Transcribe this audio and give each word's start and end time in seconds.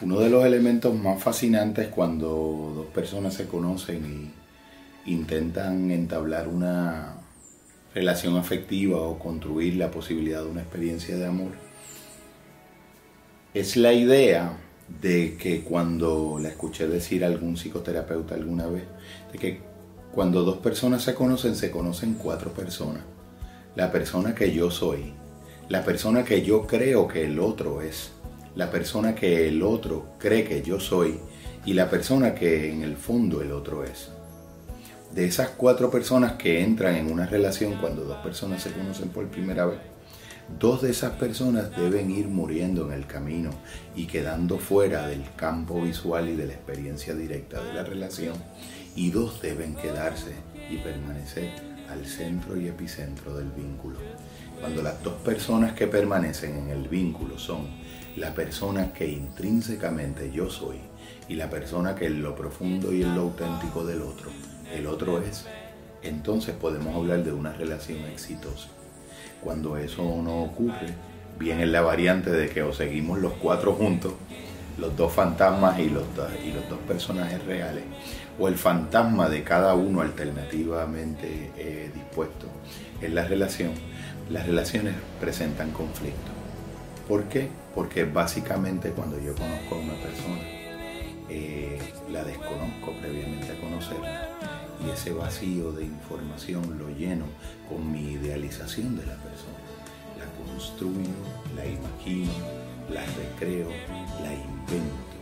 Uno 0.00 0.20
de 0.20 0.28
los 0.28 0.44
elementos 0.44 0.94
más 0.94 1.22
fascinantes 1.22 1.88
cuando 1.88 2.72
dos 2.74 2.86
personas 2.86 3.34
se 3.34 3.46
conocen 3.46 4.32
y 5.06 5.12
intentan 5.12 5.90
entablar 5.90 6.48
una 6.48 7.16
relación 7.94 8.36
afectiva 8.36 9.00
o 9.00 9.18
construir 9.18 9.76
la 9.76 9.90
posibilidad 9.90 10.42
de 10.42 10.50
una 10.50 10.62
experiencia 10.62 11.16
de 11.16 11.26
amor 11.26 11.52
es 13.54 13.76
la 13.76 13.92
idea 13.92 14.58
de 15.00 15.36
que 15.36 15.62
cuando 15.62 16.38
la 16.40 16.48
escuché 16.48 16.88
decir 16.88 17.24
a 17.24 17.28
algún 17.28 17.56
psicoterapeuta 17.56 18.34
alguna 18.34 18.66
vez, 18.66 18.82
de 19.32 19.38
que 19.38 19.60
cuando 20.12 20.42
dos 20.42 20.58
personas 20.58 21.02
se 21.04 21.14
conocen, 21.14 21.54
se 21.54 21.70
conocen 21.70 22.14
cuatro 22.14 22.52
personas. 22.52 23.02
La 23.76 23.92
persona 23.92 24.34
que 24.34 24.52
yo 24.52 24.72
soy, 24.72 25.14
la 25.68 25.84
persona 25.84 26.24
que 26.24 26.42
yo 26.42 26.66
creo 26.66 27.06
que 27.06 27.24
el 27.24 27.38
otro 27.38 27.80
es, 27.80 28.10
la 28.54 28.70
persona 28.70 29.14
que 29.14 29.48
el 29.48 29.62
otro 29.62 30.14
cree 30.18 30.44
que 30.44 30.62
yo 30.62 30.78
soy 30.80 31.18
y 31.64 31.72
la 31.72 31.90
persona 31.90 32.34
que 32.34 32.70
en 32.70 32.82
el 32.82 32.96
fondo 32.96 33.42
el 33.42 33.52
otro 33.52 33.84
es. 33.84 34.10
De 35.14 35.24
esas 35.24 35.50
cuatro 35.50 35.90
personas 35.90 36.32
que 36.32 36.62
entran 36.62 36.96
en 36.96 37.10
una 37.10 37.26
relación 37.26 37.76
cuando 37.80 38.04
dos 38.04 38.18
personas 38.18 38.62
se 38.62 38.72
conocen 38.72 39.10
por 39.10 39.28
primera 39.28 39.66
vez, 39.66 39.78
dos 40.58 40.82
de 40.82 40.90
esas 40.90 41.12
personas 41.12 41.76
deben 41.76 42.10
ir 42.10 42.28
muriendo 42.28 42.86
en 42.86 42.92
el 42.92 43.06
camino 43.06 43.50
y 43.94 44.06
quedando 44.06 44.58
fuera 44.58 45.06
del 45.06 45.24
campo 45.36 45.80
visual 45.80 46.28
y 46.28 46.36
de 46.36 46.46
la 46.46 46.52
experiencia 46.52 47.14
directa 47.14 47.62
de 47.62 47.72
la 47.72 47.84
relación, 47.84 48.34
y 48.96 49.10
dos 49.10 49.40
deben 49.40 49.74
quedarse 49.74 50.32
y 50.70 50.76
permanecer 50.78 51.73
al 51.94 52.06
centro 52.06 52.56
y 52.60 52.68
epicentro 52.68 53.36
del 53.36 53.50
vínculo. 53.50 53.98
Cuando 54.60 54.82
las 54.82 55.02
dos 55.02 55.14
personas 55.14 55.72
que 55.72 55.86
permanecen 55.86 56.56
en 56.56 56.70
el 56.70 56.88
vínculo 56.88 57.38
son 57.38 57.68
la 58.16 58.34
persona 58.34 58.92
que 58.92 59.08
intrínsecamente 59.08 60.30
yo 60.30 60.50
soy 60.50 60.78
y 61.28 61.34
la 61.34 61.50
persona 61.50 61.94
que 61.94 62.06
en 62.06 62.22
lo 62.22 62.34
profundo 62.34 62.92
y 62.92 63.02
en 63.02 63.14
lo 63.14 63.22
auténtico 63.22 63.84
del 63.84 64.02
otro, 64.02 64.30
el 64.74 64.86
otro 64.86 65.22
es, 65.22 65.46
entonces 66.02 66.54
podemos 66.54 66.94
hablar 66.94 67.24
de 67.24 67.32
una 67.32 67.52
relación 67.52 67.98
exitosa. 68.04 68.68
Cuando 69.42 69.76
eso 69.76 70.02
no 70.22 70.42
ocurre, 70.42 70.94
viene 71.38 71.66
la 71.66 71.82
variante 71.82 72.30
de 72.30 72.48
que 72.48 72.62
o 72.62 72.72
seguimos 72.72 73.18
los 73.18 73.32
cuatro 73.34 73.74
juntos, 73.74 74.12
los 74.78 74.96
dos 74.96 75.12
fantasmas 75.12 75.78
y 75.78 75.88
los, 75.88 76.04
y 76.44 76.52
los 76.52 76.68
dos 76.68 76.78
personajes 76.86 77.44
reales, 77.44 77.84
o 78.38 78.48
el 78.48 78.56
fantasma 78.56 79.28
de 79.28 79.42
cada 79.44 79.74
uno 79.74 80.00
alternativamente 80.00 81.52
eh, 81.56 81.90
dispuesto 81.94 82.46
en 83.00 83.14
la 83.14 83.24
relación, 83.24 83.72
las 84.30 84.46
relaciones 84.46 84.94
presentan 85.20 85.70
conflicto. 85.70 86.32
¿Por 87.08 87.24
qué? 87.24 87.48
Porque 87.74 88.04
básicamente 88.04 88.90
cuando 88.90 89.20
yo 89.20 89.34
conozco 89.34 89.74
a 89.74 89.78
una 89.78 89.94
persona, 89.94 90.42
eh, 91.28 91.78
la 92.10 92.24
desconozco 92.24 92.92
previamente 93.00 93.52
a 93.52 93.60
conocerla 93.60 94.28
y 94.84 94.90
ese 94.90 95.12
vacío 95.12 95.72
de 95.72 95.84
información 95.84 96.78
lo 96.78 96.88
lleno 96.90 97.24
con 97.68 97.90
mi 97.90 98.12
idealización 98.12 98.96
de 98.96 99.06
la 99.06 99.16
persona. 99.16 99.58
La 100.18 100.26
construyo, 100.44 101.10
la 101.56 101.64
imagino, 101.66 102.32
la 102.90 103.04
recreo, 103.04 103.68
la 104.22 104.32
invento, 104.32 105.14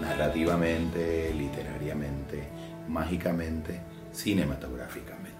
narrativamente, 0.00 1.32
literariamente, 1.34 2.44
mágicamente, 2.88 3.80
cinematográficamente. 4.12 5.32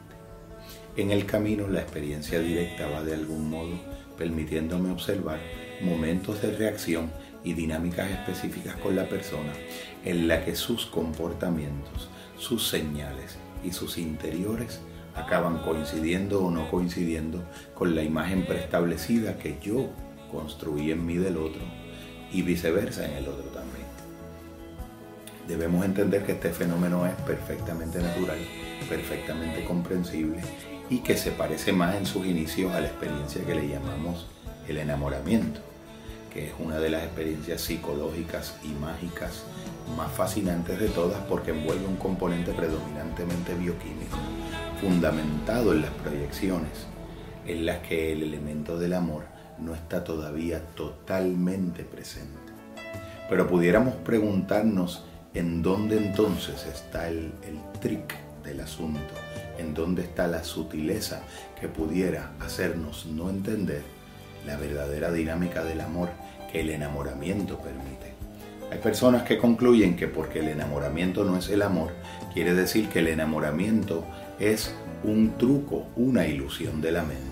En 0.96 1.10
el 1.10 1.24
camino 1.26 1.68
la 1.68 1.80
experiencia 1.80 2.38
directa 2.40 2.86
va 2.88 3.02
de 3.02 3.14
algún 3.14 3.48
modo 3.48 3.78
permitiéndome 4.18 4.90
observar 4.90 5.40
momentos 5.80 6.42
de 6.42 6.52
reacción 6.52 7.10
y 7.44 7.54
dinámicas 7.54 8.10
específicas 8.10 8.76
con 8.76 8.94
la 8.94 9.08
persona 9.08 9.52
en 10.04 10.28
la 10.28 10.44
que 10.44 10.54
sus 10.54 10.86
comportamientos, 10.86 12.08
sus 12.38 12.68
señales 12.68 13.36
y 13.64 13.72
sus 13.72 13.98
interiores 13.98 14.80
acaban 15.14 15.58
coincidiendo 15.58 16.44
o 16.44 16.50
no 16.50 16.70
coincidiendo 16.70 17.42
con 17.74 17.94
la 17.94 18.02
imagen 18.02 18.44
preestablecida 18.44 19.38
que 19.38 19.58
yo 19.62 19.90
construí 20.32 20.90
en 20.90 21.04
mí 21.04 21.16
del 21.16 21.36
otro 21.36 21.62
y 22.32 22.42
viceversa 22.42 23.04
en 23.04 23.12
el 23.18 23.28
otro 23.28 23.44
también. 23.50 23.86
Debemos 25.46 25.84
entender 25.84 26.24
que 26.24 26.32
este 26.32 26.50
fenómeno 26.50 27.06
es 27.06 27.14
perfectamente 27.26 28.00
natural, 28.00 28.38
perfectamente 28.88 29.64
comprensible 29.64 30.40
y 30.88 30.98
que 30.98 31.16
se 31.16 31.30
parece 31.30 31.72
más 31.72 31.94
en 31.96 32.06
sus 32.06 32.26
inicios 32.26 32.72
a 32.72 32.80
la 32.80 32.86
experiencia 32.86 33.44
que 33.44 33.54
le 33.54 33.68
llamamos 33.68 34.26
el 34.68 34.78
enamoramiento, 34.78 35.60
que 36.32 36.48
es 36.48 36.52
una 36.58 36.78
de 36.78 36.90
las 36.90 37.02
experiencias 37.02 37.60
psicológicas 37.60 38.56
y 38.62 38.68
mágicas 38.68 39.44
más 39.96 40.10
fascinantes 40.12 40.78
de 40.78 40.88
todas 40.88 41.20
porque 41.24 41.50
envuelve 41.50 41.86
un 41.86 41.96
componente 41.96 42.52
predominantemente 42.52 43.54
bioquímico, 43.54 44.16
fundamentado 44.80 45.72
en 45.72 45.82
las 45.82 45.90
proyecciones, 45.90 46.86
en 47.46 47.66
las 47.66 47.78
que 47.78 48.12
el 48.12 48.22
elemento 48.22 48.78
del 48.78 48.94
amor 48.94 49.24
no 49.64 49.74
está 49.74 50.04
todavía 50.04 50.60
totalmente 50.74 51.84
presente. 51.84 52.52
Pero 53.28 53.48
pudiéramos 53.48 53.94
preguntarnos 53.96 55.04
en 55.34 55.62
dónde 55.62 55.96
entonces 55.96 56.66
está 56.66 57.08
el, 57.08 57.32
el 57.42 57.58
trick 57.80 58.14
del 58.44 58.60
asunto, 58.60 59.14
en 59.58 59.74
dónde 59.74 60.02
está 60.02 60.26
la 60.26 60.44
sutileza 60.44 61.22
que 61.60 61.68
pudiera 61.68 62.32
hacernos 62.40 63.06
no 63.06 63.30
entender 63.30 63.82
la 64.46 64.56
verdadera 64.56 65.12
dinámica 65.12 65.64
del 65.64 65.80
amor 65.80 66.10
que 66.50 66.60
el 66.60 66.70
enamoramiento 66.70 67.58
permite. 67.58 68.12
Hay 68.70 68.78
personas 68.78 69.22
que 69.22 69.38
concluyen 69.38 69.96
que 69.96 70.08
porque 70.08 70.40
el 70.40 70.48
enamoramiento 70.48 71.24
no 71.24 71.36
es 71.36 71.48
el 71.50 71.62
amor, 71.62 71.92
quiere 72.32 72.54
decir 72.54 72.88
que 72.88 73.00
el 73.00 73.08
enamoramiento 73.08 74.04
es 74.38 74.74
un 75.04 75.36
truco, 75.36 75.86
una 75.96 76.26
ilusión 76.26 76.80
de 76.80 76.92
la 76.92 77.02
mente. 77.02 77.31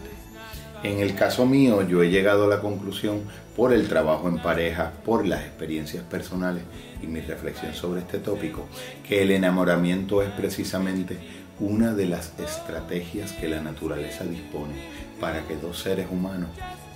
En 0.83 1.01
el 1.01 1.15
caso 1.15 1.45
mío, 1.45 1.87
yo 1.87 2.03
he 2.03 2.09
llegado 2.09 2.45
a 2.45 2.49
la 2.49 2.61
conclusión 2.61 3.21
por 3.55 3.75
el 3.75 3.87
trabajo 3.87 4.29
en 4.29 4.39
pareja, 4.39 4.93
por 5.05 5.27
las 5.27 5.43
experiencias 5.43 6.03
personales 6.05 6.63
y 7.03 7.07
mi 7.07 7.21
reflexión 7.21 7.75
sobre 7.75 8.01
este 8.01 8.19
tópico, 8.19 8.67
que 9.07 9.23
el 9.23 9.31
enamoramiento 9.31 10.23
es 10.23 10.31
precisamente 10.31 11.19
una 11.59 11.93
de 11.93 12.07
las 12.07 12.33
estrategias 12.39 13.33
que 13.33 13.49
la 13.49 13.61
naturaleza 13.61 14.25
dispone 14.25 14.73
para 15.21 15.47
que 15.47 15.57
dos 15.57 15.81
seres 15.81 16.07
humanos 16.11 16.49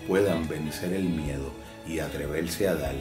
puedan 0.08 0.48
vencer 0.48 0.94
el 0.94 1.04
miedo 1.04 1.52
y 1.86 1.98
atreverse 1.98 2.68
a 2.68 2.76
dar 2.76 2.94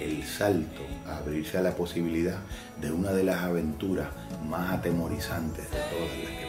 el 0.00 0.22
salto 0.22 0.82
a 1.06 1.18
abrirse 1.18 1.58
a 1.58 1.62
la 1.62 1.74
posibilidad 1.74 2.38
de 2.80 2.92
una 2.92 3.10
de 3.12 3.24
las 3.24 3.42
aventuras 3.42 4.08
más 4.48 4.72
atemorizantes 4.72 5.64
de 5.70 5.78
todas 5.78 6.18
las 6.24 6.39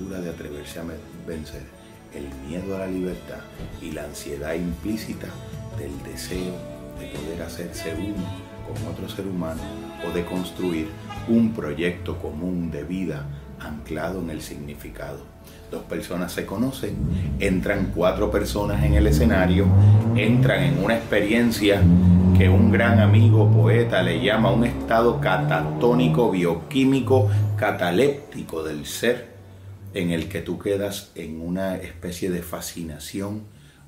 de 0.00 0.30
atreverse 0.30 0.80
a 0.80 0.84
vencer 1.26 1.62
el 2.14 2.28
miedo 2.48 2.74
a 2.76 2.80
la 2.80 2.86
libertad 2.86 3.38
y 3.80 3.92
la 3.92 4.04
ansiedad 4.04 4.54
implícita 4.54 5.28
del 5.78 5.90
deseo 6.02 6.52
de 6.98 7.06
poder 7.06 7.42
hacerse 7.42 7.94
uno 7.94 8.24
con 8.66 8.92
otro 8.92 9.08
ser 9.08 9.26
humano 9.26 9.60
o 10.06 10.12
de 10.12 10.24
construir 10.24 10.88
un 11.28 11.52
proyecto 11.52 12.18
común 12.18 12.70
de 12.70 12.82
vida 12.82 13.24
anclado 13.60 14.20
en 14.20 14.30
el 14.30 14.42
significado. 14.42 15.20
Dos 15.70 15.84
personas 15.84 16.32
se 16.32 16.44
conocen, 16.44 16.96
entran 17.38 17.92
cuatro 17.94 18.30
personas 18.30 18.82
en 18.84 18.94
el 18.94 19.06
escenario, 19.06 19.66
entran 20.16 20.62
en 20.62 20.84
una 20.84 20.96
experiencia 20.96 21.80
que 22.36 22.48
un 22.48 22.70
gran 22.70 23.00
amigo 23.00 23.50
poeta 23.50 24.02
le 24.02 24.22
llama 24.22 24.50
un 24.50 24.64
estado 24.64 25.20
catatónico, 25.20 26.30
bioquímico, 26.30 27.28
cataléptico 27.56 28.62
del 28.62 28.86
ser, 28.86 29.33
en 29.94 30.10
el 30.10 30.28
que 30.28 30.42
tú 30.42 30.58
quedas 30.58 31.12
en 31.14 31.40
una 31.40 31.76
especie 31.76 32.28
de 32.28 32.42
fascinación 32.42 33.44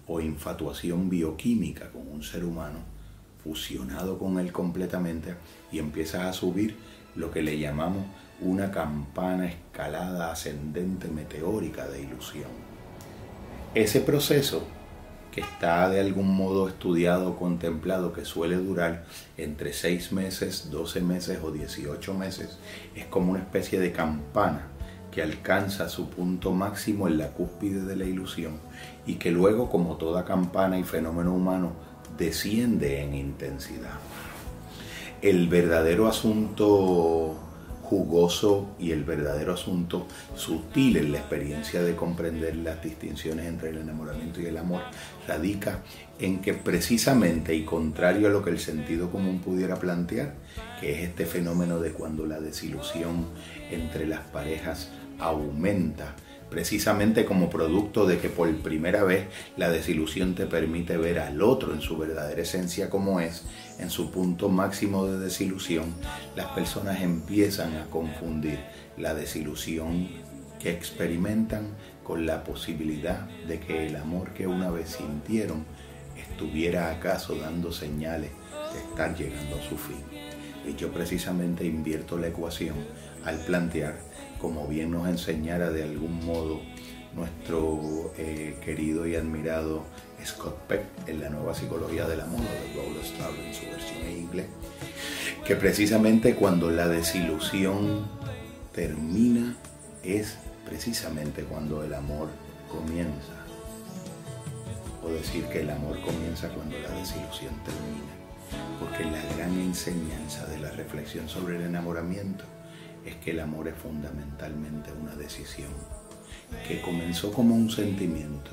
o 0.06 0.20
infatuación 0.20 1.10
bioquímica 1.10 1.90
con 1.90 2.06
un 2.06 2.22
ser 2.22 2.44
humano, 2.44 2.78
fusionado 3.42 4.16
con 4.16 4.38
él 4.38 4.52
completamente, 4.52 5.34
y 5.72 5.80
empiezas 5.80 6.22
a 6.22 6.32
subir 6.32 6.76
lo 7.16 7.32
que 7.32 7.42
le 7.42 7.58
llamamos 7.58 8.04
una 8.40 8.70
campana 8.70 9.46
escalada 9.46 10.30
ascendente 10.30 11.08
meteórica 11.08 11.88
de 11.88 12.02
ilusión. 12.02 12.50
Ese 13.74 14.00
proceso 14.00 14.64
que 15.32 15.40
está 15.40 15.88
de 15.90 16.00
algún 16.00 16.34
modo 16.36 16.68
estudiado 16.68 17.30
o 17.30 17.36
contemplado, 17.36 18.12
que 18.12 18.24
suele 18.24 18.56
durar 18.56 19.04
entre 19.36 19.72
6 19.72 20.12
meses, 20.12 20.70
12 20.70 21.00
meses 21.00 21.40
o 21.42 21.50
18 21.50 22.14
meses, 22.14 22.58
es 22.94 23.06
como 23.06 23.32
una 23.32 23.40
especie 23.40 23.80
de 23.80 23.92
campana 23.92 24.68
que 25.16 25.22
alcanza 25.22 25.88
su 25.88 26.10
punto 26.10 26.52
máximo 26.52 27.08
en 27.08 27.16
la 27.16 27.28
cúspide 27.28 27.80
de 27.80 27.96
la 27.96 28.04
ilusión 28.04 28.60
y 29.06 29.14
que 29.14 29.30
luego, 29.30 29.70
como 29.70 29.96
toda 29.96 30.26
campana 30.26 30.78
y 30.78 30.84
fenómeno 30.84 31.32
humano, 31.32 31.72
desciende 32.18 33.02
en 33.02 33.14
intensidad. 33.14 33.94
El 35.22 35.48
verdadero 35.48 36.06
asunto 36.06 37.34
jugoso 37.82 38.74
y 38.78 38.90
el 38.90 39.04
verdadero 39.04 39.54
asunto 39.54 40.06
sutil 40.34 40.98
en 40.98 41.12
la 41.12 41.18
experiencia 41.18 41.82
de 41.82 41.96
comprender 41.96 42.54
las 42.56 42.82
distinciones 42.82 43.46
entre 43.46 43.70
el 43.70 43.78
enamoramiento 43.78 44.42
y 44.42 44.46
el 44.46 44.58
amor 44.58 44.82
radica 45.26 45.82
en 46.18 46.40
que 46.40 46.52
precisamente 46.52 47.54
y 47.54 47.64
contrario 47.64 48.26
a 48.26 48.30
lo 48.30 48.44
que 48.44 48.50
el 48.50 48.58
sentido 48.58 49.10
común 49.10 49.38
pudiera 49.38 49.76
plantear, 49.76 50.34
que 50.78 50.92
es 50.92 51.08
este 51.08 51.24
fenómeno 51.24 51.78
de 51.78 51.92
cuando 51.92 52.26
la 52.26 52.38
desilusión 52.38 53.28
entre 53.70 54.06
las 54.06 54.20
parejas 54.20 54.90
aumenta 55.18 56.14
precisamente 56.50 57.24
como 57.24 57.50
producto 57.50 58.06
de 58.06 58.18
que 58.18 58.28
por 58.28 58.54
primera 58.58 59.04
vez 59.04 59.26
la 59.56 59.70
desilusión 59.70 60.34
te 60.34 60.46
permite 60.46 60.96
ver 60.96 61.18
al 61.18 61.42
otro 61.42 61.74
en 61.74 61.80
su 61.80 61.96
verdadera 61.98 62.42
esencia 62.42 62.88
como 62.88 63.20
es, 63.20 63.44
en 63.78 63.90
su 63.90 64.10
punto 64.10 64.48
máximo 64.48 65.06
de 65.06 65.18
desilusión, 65.18 65.92
las 66.36 66.46
personas 66.46 67.02
empiezan 67.02 67.76
a 67.76 67.86
confundir 67.86 68.60
la 68.96 69.14
desilusión 69.14 70.08
que 70.60 70.70
experimentan 70.70 71.68
con 72.02 72.26
la 72.26 72.44
posibilidad 72.44 73.28
de 73.48 73.58
que 73.58 73.86
el 73.86 73.96
amor 73.96 74.32
que 74.32 74.46
una 74.46 74.70
vez 74.70 74.90
sintieron 74.90 75.64
estuviera 76.16 76.90
acaso 76.90 77.34
dando 77.34 77.72
señales 77.72 78.30
de 78.72 78.78
estar 78.78 79.16
llegando 79.16 79.56
a 79.56 79.68
su 79.68 79.76
fin. 79.76 80.25
Y 80.66 80.74
yo 80.74 80.90
precisamente 80.92 81.64
invierto 81.64 82.18
la 82.18 82.28
ecuación 82.28 82.74
al 83.24 83.38
plantear 83.38 83.98
como 84.38 84.66
bien 84.66 84.90
nos 84.90 85.08
enseñara 85.08 85.70
de 85.70 85.82
algún 85.82 86.24
modo 86.24 86.60
nuestro 87.14 88.12
eh, 88.18 88.56
querido 88.64 89.06
y 89.06 89.16
admirado 89.16 89.84
Scott 90.24 90.56
Peck 90.68 90.82
en 91.06 91.20
la 91.20 91.30
nueva 91.30 91.54
psicología 91.54 92.06
del 92.06 92.20
amor 92.20 92.40
de 92.40 92.74
Paul 92.76 92.96
Strauss 93.02 93.38
en 93.38 93.54
su 93.54 93.62
versión 93.66 94.02
en 94.02 94.18
inglés, 94.18 94.46
que 95.46 95.56
precisamente 95.56 96.34
cuando 96.34 96.70
la 96.70 96.88
desilusión 96.88 98.06
termina 98.74 99.56
es 100.02 100.36
precisamente 100.66 101.42
cuando 101.44 101.82
el 101.82 101.94
amor 101.94 102.28
comienza. 102.70 103.32
O 105.02 105.08
decir 105.08 105.44
que 105.46 105.62
el 105.62 105.70
amor 105.70 106.00
comienza 106.02 106.48
cuando 106.48 106.78
la 106.78 106.90
desilusión 106.90 107.54
termina. 107.64 108.15
Porque 108.78 109.04
la 109.04 109.22
gran 109.36 109.58
enseñanza 109.58 110.46
de 110.46 110.58
la 110.58 110.70
reflexión 110.70 111.28
sobre 111.28 111.56
el 111.56 111.62
enamoramiento 111.62 112.44
es 113.04 113.16
que 113.16 113.30
el 113.30 113.40
amor 113.40 113.68
es 113.68 113.74
fundamentalmente 113.74 114.90
una 114.92 115.14
decisión, 115.14 115.70
que 116.66 116.80
comenzó 116.80 117.32
como 117.32 117.54
un 117.54 117.70
sentimiento, 117.70 118.50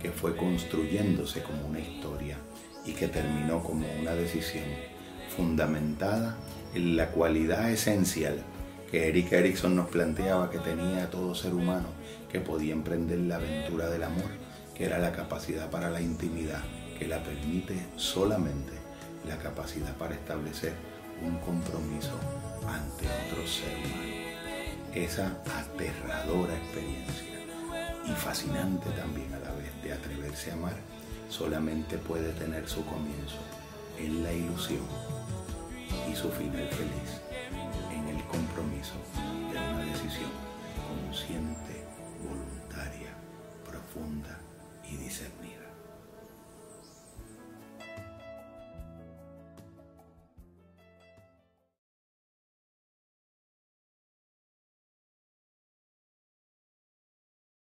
que 0.00 0.10
fue 0.10 0.36
construyéndose 0.36 1.42
como 1.42 1.66
una 1.66 1.80
historia 1.80 2.36
y 2.84 2.92
que 2.92 3.08
terminó 3.08 3.62
como 3.62 3.86
una 4.00 4.12
decisión 4.12 4.64
fundamentada 5.36 6.36
en 6.74 6.96
la 6.96 7.08
cualidad 7.08 7.70
esencial 7.70 8.42
que 8.90 9.08
Eric 9.08 9.32
Erickson 9.32 9.74
nos 9.74 9.88
planteaba 9.88 10.50
que 10.50 10.58
tenía 10.58 11.10
todo 11.10 11.34
ser 11.34 11.54
humano 11.54 11.88
que 12.30 12.40
podía 12.40 12.72
emprender 12.72 13.18
la 13.20 13.36
aventura 13.36 13.88
del 13.88 14.04
amor, 14.04 14.30
que 14.74 14.84
era 14.84 14.98
la 14.98 15.12
capacidad 15.12 15.70
para 15.70 15.90
la 15.90 16.00
intimidad, 16.00 16.62
que 16.98 17.08
la 17.08 17.22
permite 17.22 17.86
solamente 17.96 18.85
la 19.26 19.36
capacidad 19.38 19.94
para 19.96 20.14
establecer 20.14 20.74
un 21.24 21.38
compromiso 21.38 22.12
ante 22.68 23.06
otro 23.06 23.46
ser 23.46 23.76
humano. 23.76 24.16
Esa 24.94 25.26
aterradora 25.58 26.56
experiencia 26.56 27.36
y 28.06 28.12
fascinante 28.12 28.88
también 28.90 29.32
a 29.34 29.38
la 29.40 29.52
vez 29.52 29.70
de 29.82 29.92
atreverse 29.92 30.50
a 30.50 30.54
amar 30.54 30.76
solamente 31.28 31.98
puede 31.98 32.32
tener 32.32 32.68
su 32.68 32.84
comienzo 32.84 33.38
en 33.98 34.22
la 34.22 34.32
ilusión 34.32 34.86
y 36.10 36.14
su 36.14 36.30
final 36.30 36.68
feliz 36.68 37.20
en 37.90 38.08
el 38.16 38.22
compromiso 38.24 38.94
de 39.52 39.58
una 39.58 39.84
decisión 39.84 40.30
consciente, 40.88 41.84
voluntaria, 42.22 43.10
profunda. 43.64 44.45